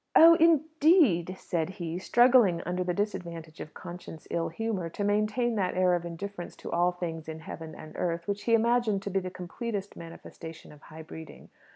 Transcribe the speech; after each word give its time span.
"Oh, 0.15 0.33
indeed!" 0.39 1.35
said 1.37 1.69
he, 1.77 1.99
struggling, 1.99 2.63
under 2.65 2.83
the 2.83 2.91
disadvantage 2.91 3.59
of 3.59 3.75
conscious 3.75 4.27
ill 4.31 4.49
humour, 4.49 4.89
to 4.89 5.03
maintain 5.03 5.53
that 5.57 5.75
air 5.75 5.93
of 5.93 6.07
indifference 6.07 6.55
to 6.55 6.71
all 6.71 6.91
things 6.91 7.29
in 7.29 7.41
heaven 7.41 7.75
and 7.75 7.93
earth 7.95 8.27
which 8.27 8.45
he 8.45 8.55
imagined 8.55 9.03
to 9.03 9.11
be 9.11 9.19
the 9.19 9.29
completest 9.29 9.95
manifestation 9.95 10.71
of 10.71 10.81
high 10.81 11.03
breeding. 11.03 11.49